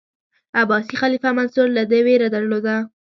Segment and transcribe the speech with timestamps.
[0.61, 2.75] عباسي خلیفه منصور له ده ویره درلوده.